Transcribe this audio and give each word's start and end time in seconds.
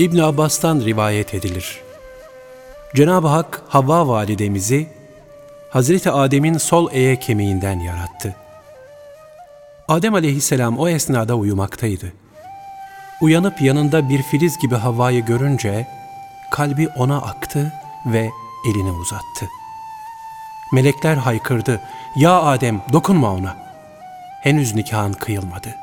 İbn 0.00 0.18
Abbas'tan 0.18 0.80
rivayet 0.80 1.34
edilir. 1.34 1.80
Cenab-ı 2.94 3.28
Hak 3.28 3.62
Havva 3.68 4.08
validemizi 4.08 4.88
Hazreti 5.70 6.10
Adem'in 6.10 6.58
sol 6.58 6.92
eye 6.92 7.16
kemiğinden 7.16 7.80
yarattı. 7.80 8.36
Adem 9.88 10.14
aleyhisselam 10.14 10.78
o 10.78 10.88
esnada 10.88 11.34
uyumaktaydı. 11.34 12.12
Uyanıp 13.20 13.62
yanında 13.62 14.08
bir 14.08 14.22
filiz 14.22 14.58
gibi 14.58 14.74
Havva'yı 14.74 15.24
görünce 15.24 15.86
kalbi 16.50 16.88
ona 16.88 17.16
aktı 17.22 17.72
ve 18.06 18.30
elini 18.70 18.90
uzattı. 18.90 19.48
Melekler 20.72 21.16
haykırdı. 21.16 21.80
Ya 22.16 22.42
Adem 22.42 22.82
dokunma 22.92 23.34
ona. 23.34 23.56
Henüz 24.42 24.74
nikahın 24.74 25.12
kıyılmadı. 25.12 25.74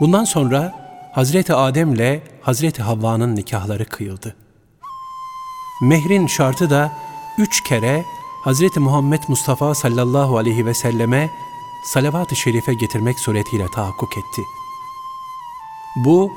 Bundan 0.00 0.24
sonra 0.24 0.89
Hazreti 1.12 1.54
Adem 1.54 1.94
ile 1.94 2.22
Hazreti 2.42 2.82
Havva'nın 2.82 3.36
nikahları 3.36 3.84
kıyıldı. 3.84 4.36
Mehrin 5.82 6.26
şartı 6.26 6.70
da 6.70 6.92
üç 7.38 7.64
kere 7.64 8.04
Hazreti 8.44 8.80
Muhammed 8.80 9.22
Mustafa 9.28 9.74
sallallahu 9.74 10.38
aleyhi 10.38 10.66
ve 10.66 10.74
selleme 10.74 11.30
salavat-ı 11.84 12.36
şerife 12.36 12.74
getirmek 12.74 13.18
suretiyle 13.18 13.66
tahakkuk 13.74 14.12
etti. 14.12 14.42
Bu 15.96 16.32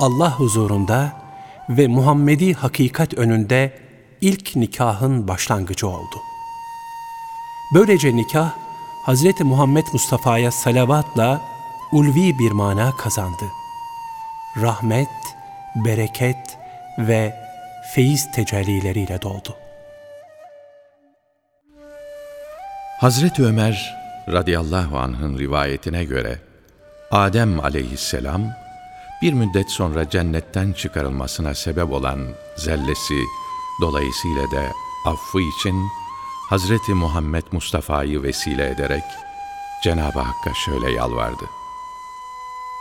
Allah 0.00 0.38
huzurunda 0.38 1.22
ve 1.68 1.86
Muhammedi 1.86 2.54
hakikat 2.54 3.14
önünde 3.14 3.78
ilk 4.20 4.56
nikahın 4.56 5.28
başlangıcı 5.28 5.88
oldu. 5.88 6.16
Böylece 7.74 8.16
nikah 8.16 8.50
Hazreti 9.02 9.44
Muhammed 9.44 9.86
Mustafa'ya 9.92 10.50
salavatla 10.50 11.40
ulvi 11.92 12.38
bir 12.38 12.50
mana 12.50 12.96
kazandı. 12.96 13.44
Rahmet, 14.62 15.08
bereket 15.74 16.58
ve 16.98 17.34
feyiz 17.94 18.30
tecellileriyle 18.32 19.22
doldu. 19.22 19.56
Hazreti 23.00 23.44
Ömer 23.44 23.96
radıyallahu 24.28 24.98
anh'ın 24.98 25.38
rivayetine 25.38 26.04
göre 26.04 26.38
Adem 27.10 27.60
aleyhisselam 27.60 28.42
bir 29.22 29.32
müddet 29.32 29.70
sonra 29.70 30.10
cennetten 30.10 30.72
çıkarılmasına 30.72 31.54
sebep 31.54 31.92
olan 31.92 32.20
zellesi 32.56 33.22
dolayısıyla 33.80 34.42
da 34.42 34.62
affı 35.06 35.40
için 35.40 35.88
Hazreti 36.50 36.94
Muhammed 36.94 37.44
Mustafa'yı 37.52 38.22
vesile 38.22 38.70
ederek 38.70 39.04
Cenab-ı 39.82 40.20
Hakk'a 40.20 40.54
şöyle 40.54 40.90
yalvardı. 40.90 41.44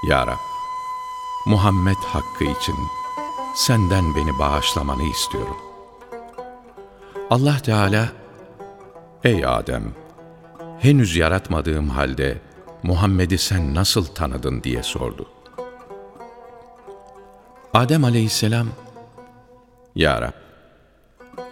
Ya 0.04 0.28
Rab, 0.28 0.57
Muhammed 1.48 1.96
hakkı 1.96 2.44
için 2.44 2.76
senden 3.56 4.16
beni 4.16 4.40
bağışlamanı 4.40 5.04
istiyorum. 5.04 5.58
Allah 7.30 7.58
Teala, 7.60 8.10
Ey 9.24 9.46
Adem, 9.46 9.84
henüz 10.80 11.16
yaratmadığım 11.16 11.90
halde 11.90 12.38
Muhammed'i 12.84 13.38
sen 13.38 13.76
nasıl 13.76 14.06
tanıdın 14.06 14.64
diye 14.64 14.84
sordu. 14.84 15.30
Adem 17.74 18.04
aleyhisselam, 18.04 18.68
Ya 19.96 20.22
Rab, 20.22 20.34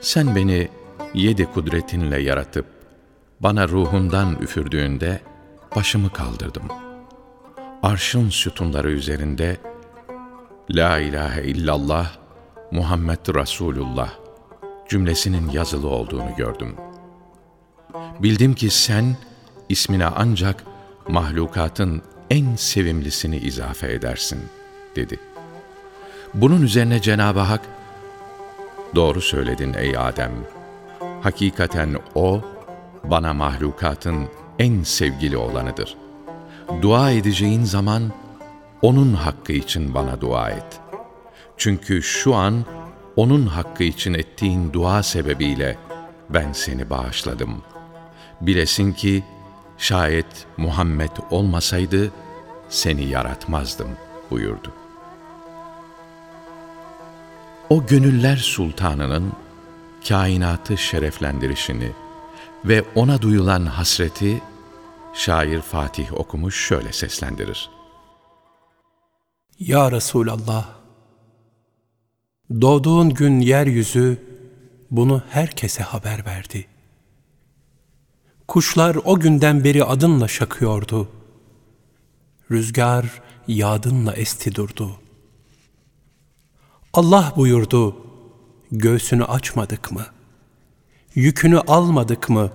sen 0.02 0.36
beni 0.36 0.70
yedi 1.14 1.46
kudretinle 1.46 2.22
yaratıp 2.22 2.66
bana 3.40 3.68
ruhundan 3.68 4.36
üfürdüğünde 4.42 5.22
başımı 5.76 6.10
kaldırdım. 6.14 6.68
Arşın 7.84 8.30
sütunları 8.30 8.92
üzerinde 8.92 9.58
La 10.72 11.00
ilahe 11.00 11.44
illallah 11.44 12.12
Muhammed 12.72 13.36
Resulullah 13.36 14.10
cümlesinin 14.90 15.50
yazılı 15.50 15.88
olduğunu 15.88 16.36
gördüm. 16.38 16.76
Bildim 18.20 18.54
ki 18.54 18.70
sen 18.70 19.16
ismine 19.70 20.06
ancak 20.06 20.64
mahlukatın 21.08 22.02
en 22.30 22.56
sevimlisini 22.56 23.38
izafe 23.38 23.94
edersin, 23.94 24.40
dedi. 24.96 25.20
Bunun 26.34 26.62
üzerine 26.62 27.02
Cenab-ı 27.02 27.40
Hak, 27.40 27.62
Doğru 28.96 29.22
söyledin 29.22 29.74
ey 29.74 29.98
Adem. 29.98 30.32
Hakikaten 31.22 31.96
O, 32.16 32.42
bana 33.04 33.34
mahlukatın 33.34 34.28
en 34.60 34.84
sevgili 34.84 35.38
olanıdır. 35.38 35.98
Dua 36.82 37.12
edeceğin 37.12 37.64
zaman, 37.64 38.12
O'nun 38.86 39.14
hakkı 39.14 39.54
için 39.54 39.94
bana 39.94 40.22
dua 40.22 40.50
et. 40.50 40.80
Çünkü 41.58 42.04
şu 42.04 42.36
an, 42.36 42.66
O'nun 43.16 43.46
hakkı 43.46 43.84
için 43.84 44.14
ettiğin 44.14 44.74
dua 44.74 45.04
sebebiyle 45.04 45.78
ben 46.30 46.54
seni 46.54 46.90
bağışladım. 46.90 47.64
Bilesin 48.42 48.94
ki, 48.94 49.24
şayet 49.78 50.48
Muhammed 50.58 51.10
olmasaydı, 51.32 52.12
seni 52.70 53.06
yaratmazdım 53.06 53.88
buyurdu. 54.32 54.74
O 57.70 57.86
gönüller 57.86 58.38
sultanının 58.38 59.34
kainatı 60.08 60.78
şereflendirişini 60.78 61.92
ve 62.66 62.84
ona 62.96 63.22
duyulan 63.22 63.66
hasreti 63.66 64.42
şair 65.14 65.62
Fatih 65.62 66.14
okumuş 66.14 66.68
şöyle 66.68 66.94
seslendirir. 66.94 67.70
Ya 69.60 69.92
Resulallah, 69.92 70.70
doğduğun 72.62 73.10
gün 73.10 73.40
yeryüzü 73.40 74.18
bunu 74.92 75.24
herkese 75.30 75.84
haber 75.84 76.26
verdi. 76.26 76.68
Kuşlar 78.48 78.98
o 79.06 79.20
günden 79.20 79.64
beri 79.64 79.84
adınla 79.84 80.28
şakıyordu. 80.28 81.10
Rüzgar 82.52 83.22
yağdınla 83.48 84.14
esti 84.14 84.56
durdu.'' 84.56 85.06
Allah 86.96 87.34
buyurdu, 87.36 87.96
göğsünü 88.72 89.24
açmadık 89.26 89.92
mı? 89.92 90.06
Yükünü 91.16 91.60
almadık 91.60 92.30
mı? 92.30 92.52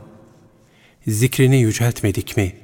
Zikrini 1.07 1.57
yüceltmedik 1.61 2.37
mi? 2.37 2.60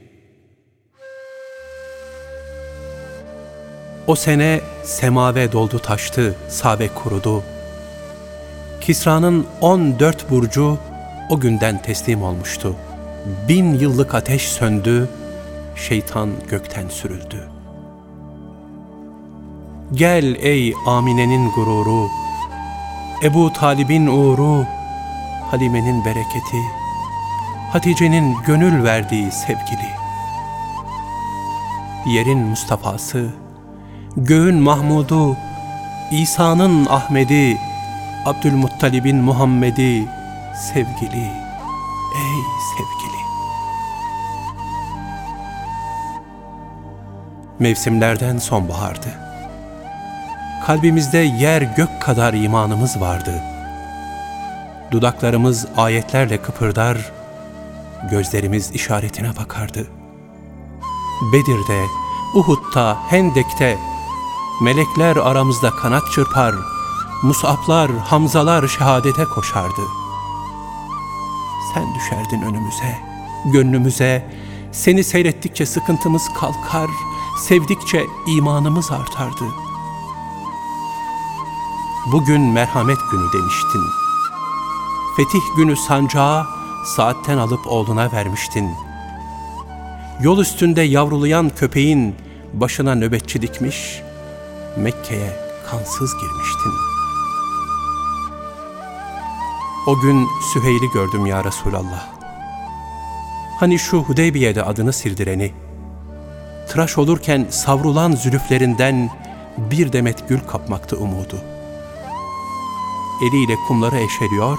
O 4.06 4.14
sene 4.14 4.60
semave 4.84 5.52
doldu 5.52 5.78
taştı, 5.78 6.34
sabe 6.48 6.88
kurudu. 6.88 7.42
Kisra'nın 8.80 9.46
on 9.60 9.98
dört 9.98 10.30
burcu 10.30 10.78
o 11.30 11.40
günden 11.40 11.82
teslim 11.82 12.22
olmuştu. 12.22 12.76
Bin 13.48 13.74
yıllık 13.74 14.14
ateş 14.14 14.42
söndü, 14.42 15.08
şeytan 15.76 16.30
gökten 16.50 16.88
sürüldü.'' 16.88 17.56
Gel 19.92 20.34
ey 20.34 20.74
Amine'nin 20.86 21.50
gururu, 21.50 22.10
Ebu 23.22 23.52
Talib'in 23.52 24.06
uğru, 24.06 24.66
Halime'nin 25.50 26.04
bereketi, 26.04 26.62
Hatice'nin 27.72 28.36
gönül 28.46 28.84
verdiği 28.84 29.32
sevgili. 29.32 29.88
Yerin 32.06 32.38
Mustafa'sı, 32.38 33.30
göğün 34.16 34.54
Mahmud'u, 34.54 35.36
İsa'nın 36.10 36.86
Ahmet'i, 36.86 37.58
Abdülmuttalib'in 38.24 39.16
Muhammed'i, 39.16 40.08
sevgili, 40.72 41.26
ey 42.16 42.42
sevgili. 42.76 43.16
Mevsimlerden 47.58 48.38
sonbahardı 48.38 49.26
kalbimizde 50.66 51.18
yer 51.18 51.62
gök 51.62 52.02
kadar 52.02 52.34
imanımız 52.34 53.00
vardı. 53.00 53.42
Dudaklarımız 54.90 55.66
ayetlerle 55.76 56.42
kıpırdar, 56.42 57.12
gözlerimiz 58.10 58.70
işaretine 58.70 59.36
bakardı. 59.36 59.86
Bedir'de, 61.32 61.84
Uhud'da, 62.34 62.98
Hendek'te, 63.08 63.78
melekler 64.60 65.16
aramızda 65.16 65.70
kanat 65.70 66.12
çırpar, 66.12 66.54
Mus'aplar, 67.22 67.90
Hamzalar 67.90 68.68
şehadete 68.68 69.24
koşardı. 69.24 69.82
Sen 71.74 71.94
düşerdin 71.94 72.42
önümüze, 72.42 72.98
gönlümüze, 73.44 74.30
seni 74.72 75.04
seyrettikçe 75.04 75.66
sıkıntımız 75.66 76.28
kalkar, 76.34 76.90
sevdikçe 77.38 78.06
imanımız 78.26 78.90
artardı.'' 78.90 79.66
bugün 82.12 82.40
merhamet 82.40 82.98
günü 83.10 83.32
demiştin. 83.32 83.82
Fetih 85.16 85.56
günü 85.56 85.76
sancağı 85.76 86.46
saatten 86.96 87.38
alıp 87.38 87.66
oğluna 87.66 88.12
vermiştin. 88.12 88.70
Yol 90.22 90.38
üstünde 90.38 90.82
yavrulayan 90.82 91.50
köpeğin 91.50 92.14
başına 92.52 92.94
nöbetçi 92.94 93.42
dikmiş, 93.42 94.02
Mekke'ye 94.76 95.32
kansız 95.70 96.14
girmiştin. 96.20 96.72
O 99.86 100.00
gün 100.00 100.28
Süheyl'i 100.52 100.90
gördüm 100.90 101.26
ya 101.26 101.44
Resulallah. 101.44 102.08
Hani 103.60 103.78
şu 103.78 103.98
Hudeybiye'de 103.98 104.62
adını 104.62 104.92
sildireni, 104.92 105.52
tıraş 106.68 106.98
olurken 106.98 107.46
savrulan 107.50 108.12
zülüflerinden 108.12 109.10
bir 109.58 109.92
demet 109.92 110.28
gül 110.28 110.40
kapmaktı 110.40 110.96
umudu. 110.96 111.36
Eliyle 113.22 113.56
kumları 113.68 113.96
eşeliyor, 113.96 114.58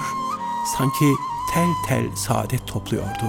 sanki 0.78 1.12
tel 1.54 1.68
tel 1.88 2.16
saadet 2.16 2.66
topluyordu. 2.66 3.24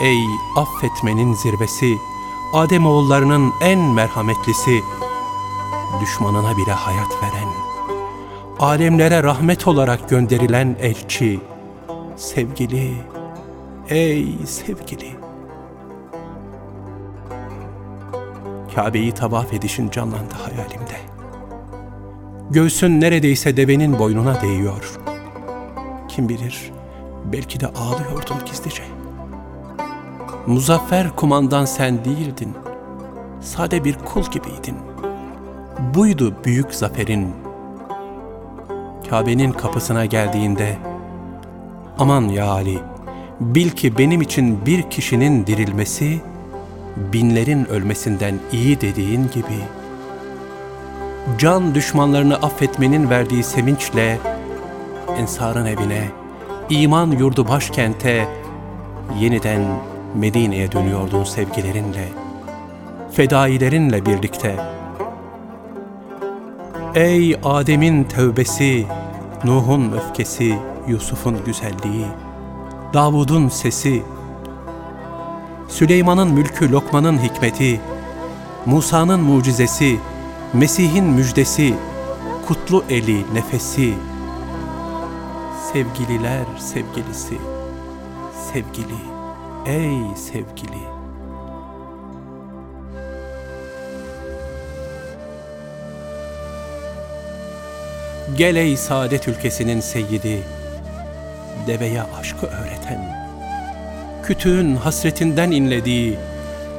Ey 0.00 0.24
affetmenin 0.56 1.34
zirvesi, 1.34 1.98
Adem 2.52 2.86
oğullarının 2.86 3.52
en 3.60 3.78
merhametlisi, 3.78 4.82
düşmanına 6.00 6.56
bile 6.56 6.72
hayat 6.72 7.22
veren, 7.22 7.48
alemlere 8.58 9.22
rahmet 9.22 9.68
olarak 9.68 10.08
gönderilen 10.08 10.76
elçi, 10.80 11.40
sevgili, 12.16 12.94
ey 13.88 14.36
sevgili. 14.46 15.10
Kabe'yi 18.74 19.12
tavaf 19.12 19.52
edişin 19.52 19.90
canlandı 19.90 20.34
hayalimde. 20.34 20.96
Göğsün 22.50 23.00
neredeyse 23.00 23.56
devenin 23.56 23.98
boynuna 23.98 24.40
değiyor. 24.42 24.98
Kim 26.08 26.28
bilir, 26.28 26.72
belki 27.24 27.60
de 27.60 27.66
ağlıyordun 27.66 28.36
gizlice. 28.46 28.82
Muzaffer 30.46 31.16
kumandan 31.16 31.64
sen 31.64 32.04
değildin. 32.04 32.54
Sade 33.40 33.84
bir 33.84 33.98
kul 33.98 34.22
gibiydin. 34.22 34.91
Buydu 35.82 36.34
büyük 36.44 36.74
zaferin. 36.74 37.30
Kabe'nin 39.10 39.52
kapısına 39.52 40.06
geldiğinde, 40.06 40.76
aman 41.98 42.22
ya 42.28 42.46
Ali, 42.46 42.78
bil 43.40 43.70
ki 43.70 43.98
benim 43.98 44.20
için 44.20 44.66
bir 44.66 44.82
kişinin 44.82 45.46
dirilmesi, 45.46 46.20
binlerin 46.96 47.64
ölmesinden 47.64 48.34
iyi 48.52 48.80
dediğin 48.80 49.22
gibi, 49.22 49.58
can 51.38 51.74
düşmanlarını 51.74 52.36
affetmenin 52.36 53.10
verdiği 53.10 53.42
sevinçle, 53.42 54.18
Ensar'ın 55.18 55.66
evine, 55.66 56.08
iman 56.70 57.10
yurdu 57.10 57.48
başkente, 57.48 58.28
yeniden 59.20 59.60
Medine'ye 60.14 60.72
dönüyordun 60.72 61.24
sevgilerinle, 61.24 62.08
fedailerinle 63.12 64.06
birlikte. 64.06 64.81
Ey 66.94 67.36
Adem'in 67.44 68.04
tövbesi, 68.04 68.86
Nuh'un 69.44 69.92
öfkesi, 69.92 70.58
Yusuf'un 70.88 71.44
güzelliği, 71.44 72.06
Davud'un 72.94 73.48
sesi, 73.48 74.02
Süleyman'ın 75.68 76.32
mülkü 76.32 76.72
Lokman'ın 76.72 77.18
hikmeti, 77.18 77.80
Musa'nın 78.66 79.20
mucizesi, 79.20 79.98
Mesih'in 80.52 81.04
müjdesi, 81.04 81.74
kutlu 82.48 82.84
eli 82.90 83.34
nefesi, 83.34 83.94
sevgililer 85.72 86.44
sevgilisi, 86.58 87.38
sevgili, 88.52 89.00
ey 89.66 90.16
sevgili. 90.16 90.91
Gel 98.36 98.56
ey 98.56 98.76
saadet 98.76 99.28
ülkesinin 99.28 99.80
seyyidi, 99.80 100.42
deveye 101.66 102.02
aşkı 102.02 102.46
öğreten, 102.46 103.28
kütüğün 104.22 104.76
hasretinden 104.76 105.50
inlediği, 105.50 106.18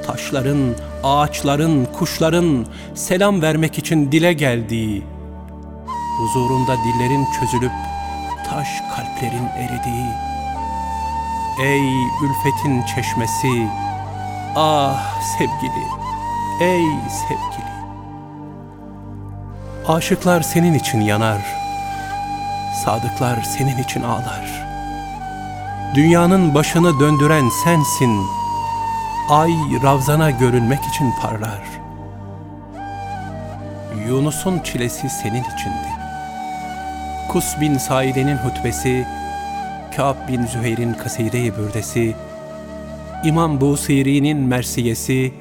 taşların, 0.05 0.75
ağaçların, 1.03 1.85
kuşların 1.85 2.65
selam 2.95 3.41
vermek 3.41 3.77
için 3.77 4.11
dile 4.11 4.33
geldiği, 4.33 5.03
huzurunda 6.19 6.75
dillerin 6.77 7.25
çözülüp 7.39 7.71
taş 8.49 8.67
kalplerin 8.95 9.47
eridiği, 9.47 10.09
ey 11.63 12.03
ülfetin 12.23 12.81
çeşmesi, 12.81 13.67
ah 14.55 15.21
sevgili, 15.37 15.85
ey 16.61 16.85
sevgili. 17.09 17.72
Aşıklar 19.87 20.41
senin 20.41 20.73
için 20.73 21.01
yanar, 21.01 21.41
sadıklar 22.85 23.41
senin 23.41 23.77
için 23.77 24.01
ağlar. 24.01 24.65
Dünyanın 25.95 26.55
başını 26.55 26.99
döndüren 26.99 27.49
sensin, 27.63 28.25
ay 29.29 29.51
Ravzana 29.83 30.31
görünmek 30.31 30.79
için 30.85 31.11
parlar. 31.21 31.61
Yunus'un 34.07 34.59
çilesi 34.59 35.09
senin 35.09 35.43
içindi. 35.43 35.89
Kus 37.31 37.61
bin 37.61 37.77
Saide'nin 37.77 38.37
hutbesi, 38.37 39.07
Kâb 39.95 40.15
bin 40.27 40.45
Züheyr'in 40.45 40.93
kaside-i 40.93 41.57
bürdesi, 41.57 42.15
İmam 43.23 43.61
Busiri'nin 43.61 44.37
mersiyesi, 44.37 45.33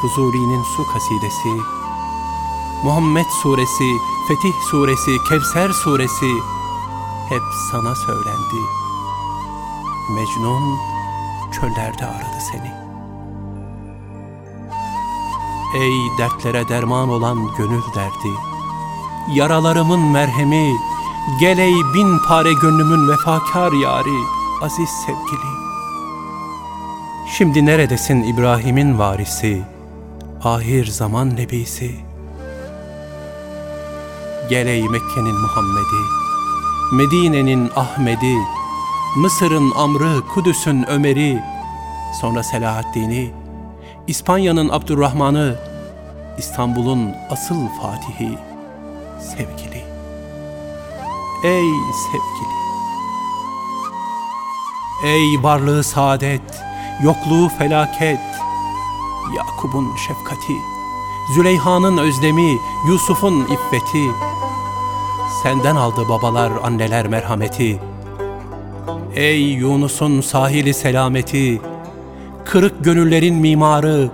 Fuzuli'nin 0.00 0.62
su 0.76 0.86
kasidesi, 0.92 1.83
Muhammed 2.84 3.26
suresi, 3.42 3.98
Fetih 4.28 4.52
suresi, 4.70 5.24
Kevser 5.28 5.70
suresi 5.72 6.32
hep 7.28 7.42
sana 7.70 7.94
söylendi. 7.94 8.60
Mecnun 10.10 10.78
çöllerde 11.52 12.06
aradı 12.06 12.40
seni. 12.52 12.72
Ey 15.82 16.18
dertlere 16.18 16.68
derman 16.68 17.08
olan 17.08 17.38
gönül 17.58 17.82
derdi, 17.94 18.34
yaralarımın 19.34 20.00
merhemi, 20.00 20.72
gel 21.40 21.58
ey 21.58 21.74
bin 21.94 22.18
pare 22.28 22.52
gönlümün 22.52 23.08
vefakar 23.08 23.72
yari, 23.72 24.18
aziz 24.62 24.88
sevgili. 24.88 25.50
Şimdi 27.36 27.66
neredesin 27.66 28.22
İbrahim'in 28.22 28.98
varisi, 28.98 29.62
ahir 30.42 30.86
zaman 30.86 31.36
nebisi? 31.36 32.13
Gel 34.48 34.66
ey 34.66 34.88
Mekke'nin 34.88 35.34
Muhammed'i, 35.34 36.02
Medine'nin 36.92 37.70
Ahmet'i, 37.76 38.36
Mısır'ın 39.16 39.70
Amr'ı, 39.70 40.20
Kudüs'ün 40.34 40.84
Ömer'i, 40.88 41.42
sonra 42.20 42.42
Selahaddin'i, 42.42 43.34
İspanya'nın 44.06 44.68
Abdurrahman'ı, 44.68 45.58
İstanbul'un 46.38 47.14
asıl 47.30 47.68
Fatihi, 47.68 48.38
sevgili. 49.20 49.84
Ey 51.44 51.70
sevgili! 52.12 52.54
Ey 55.04 55.42
varlığı 55.42 55.84
saadet, 55.84 56.62
yokluğu 57.02 57.48
felaket, 57.48 58.20
Yakub'un 59.36 59.96
şefkati, 59.96 60.73
Züleyha'nın 61.28 61.96
özlemi, 61.96 62.58
Yusuf'un 62.88 63.44
iffeti, 63.44 64.10
senden 65.42 65.76
aldı 65.76 66.08
babalar, 66.08 66.52
anneler 66.62 67.06
merhameti. 67.06 67.80
Ey 69.14 69.52
Yunus'un 69.52 70.20
sahili 70.20 70.74
selameti, 70.74 71.62
kırık 72.44 72.84
gönüllerin 72.84 73.34
mimarı, 73.34 74.10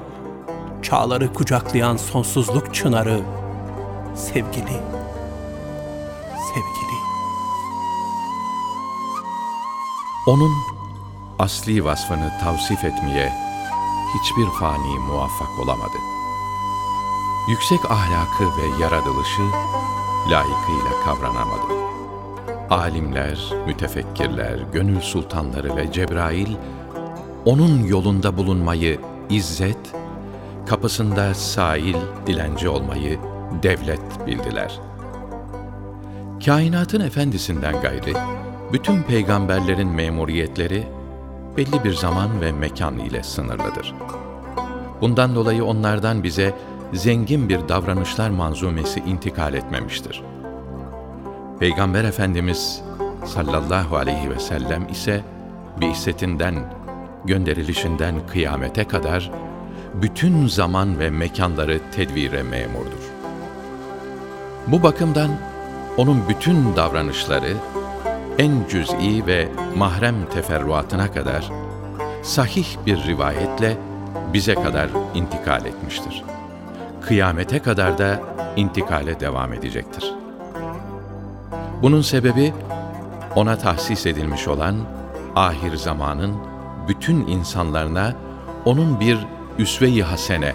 çağları 0.83 1.33
kucaklayan 1.35 1.97
sonsuzluk 1.97 2.75
çınarı, 2.75 3.21
sevgili, 4.14 4.81
sevgili. 6.49 6.97
Onun 10.26 10.52
asli 11.38 11.85
vasfını 11.85 12.33
tavsif 12.40 12.85
etmeye 12.85 13.33
hiçbir 14.14 14.47
fani 14.61 14.99
muvaffak 14.99 15.59
olamadı. 15.59 16.10
Yüksek 17.49 17.91
ahlakı 17.91 18.45
ve 18.45 18.83
yaratılışı 18.83 19.43
layıkıyla 20.31 21.05
kavranamadı. 21.05 21.81
Alimler, 22.71 23.53
mütefekkirler, 23.67 24.59
gönül 24.73 25.01
sultanları 25.01 25.77
ve 25.77 25.93
Cebrail 25.93 26.57
onun 27.45 27.85
yolunda 27.85 28.37
bulunmayı 28.37 29.01
izzet, 29.31 29.95
kapısında 30.67 31.35
sail, 31.35 31.97
dilenci 32.27 32.69
olmayı 32.69 33.19
devlet 33.63 34.27
bildiler. 34.27 34.81
Kainatın 36.45 37.01
efendisinden 37.01 37.81
gayri, 37.81 38.15
bütün 38.73 39.03
peygamberlerin 39.03 39.89
memuriyetleri 39.89 40.87
belli 41.57 41.85
bir 41.85 41.95
zaman 41.95 42.41
ve 42.41 42.53
mekan 42.53 42.99
ile 42.99 43.23
sınırlıdır. 43.23 43.95
Bundan 45.01 45.35
dolayı 45.35 45.65
onlardan 45.65 46.23
bize 46.23 46.55
zengin 46.93 47.49
bir 47.49 47.69
davranışlar 47.69 48.31
manzumesi 48.31 49.01
intikal 49.01 49.55
etmemiştir. 49.55 50.23
Peygamber 51.61 52.05
Efendimiz 52.05 52.83
sallallahu 53.27 53.97
aleyhi 53.97 54.31
ve 54.31 54.39
sellem 54.39 54.89
ise 54.89 55.25
bi'setinden, 55.81 56.55
gönderilişinden 57.25 58.15
kıyamete 58.27 58.85
kadar 58.85 59.31
bütün 59.95 60.47
zaman 60.47 60.99
ve 60.99 61.11
mekanları 61.11 61.81
tedvire 61.93 62.43
memurdur. 62.43 63.11
Bu 64.67 64.83
bakımdan 64.83 65.31
onun 65.97 66.29
bütün 66.29 66.77
davranışları 66.77 67.53
en 68.39 68.53
cüz'i 68.71 69.27
ve 69.27 69.49
mahrem 69.77 70.15
teferruatına 70.35 71.13
kadar 71.13 71.51
sahih 72.23 72.67
bir 72.87 73.07
rivayetle 73.07 73.77
bize 74.33 74.55
kadar 74.55 74.89
intikal 75.15 75.67
etmiştir. 75.67 76.25
Kıyamete 77.02 77.59
kadar 77.59 77.99
da 77.99 78.21
intikale 78.57 79.21
devam 79.21 79.52
edecektir. 79.52 80.14
Bunun 81.83 82.02
sebebi 82.02 82.52
ona 83.37 83.59
tahsis 83.59 84.07
edilmiş 84.07 84.49
olan 84.49 84.76
ahir 85.37 85.76
zamanın 85.76 86.37
bütün 86.88 87.26
insanlarına 87.26 88.14
onun 88.64 89.00
bir 89.00 89.19
üsve-i 89.59 90.02
hasene 90.02 90.54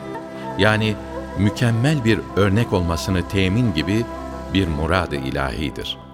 yani 0.57 0.95
mükemmel 1.39 2.05
bir 2.05 2.19
örnek 2.35 2.73
olmasını 2.73 3.27
temin 3.27 3.73
gibi 3.73 4.05
bir 4.53 4.67
murad-ı 4.67 5.15
ilahidir.'' 5.15 6.04